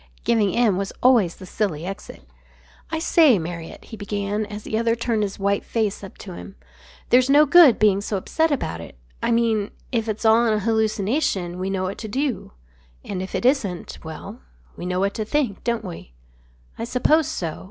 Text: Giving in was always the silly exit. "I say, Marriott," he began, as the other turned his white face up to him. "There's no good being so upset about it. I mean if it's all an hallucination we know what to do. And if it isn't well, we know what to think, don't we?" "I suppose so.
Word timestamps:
Giving 0.23 0.49
in 0.51 0.77
was 0.77 0.91
always 1.03 1.35
the 1.35 1.45
silly 1.45 1.85
exit. 1.85 2.23
"I 2.89 2.97
say, 2.97 3.37
Marriott," 3.37 3.85
he 3.85 3.95
began, 3.97 4.47
as 4.47 4.63
the 4.63 4.75
other 4.75 4.95
turned 4.95 5.21
his 5.21 5.37
white 5.37 5.63
face 5.63 6.03
up 6.03 6.17
to 6.25 6.33
him. 6.33 6.55
"There's 7.09 7.29
no 7.29 7.45
good 7.45 7.77
being 7.77 8.01
so 8.01 8.17
upset 8.17 8.49
about 8.49 8.81
it. 8.81 8.97
I 9.21 9.29
mean 9.29 9.69
if 9.91 10.09
it's 10.09 10.25
all 10.25 10.43
an 10.47 10.59
hallucination 10.61 11.59
we 11.59 11.69
know 11.69 11.83
what 11.83 11.99
to 11.99 12.07
do. 12.07 12.51
And 13.05 13.21
if 13.21 13.35
it 13.35 13.45
isn't 13.45 13.99
well, 14.03 14.39
we 14.75 14.87
know 14.87 14.99
what 14.99 15.13
to 15.13 15.23
think, 15.23 15.63
don't 15.63 15.85
we?" 15.85 16.13
"I 16.79 16.83
suppose 16.83 17.27
so. 17.27 17.59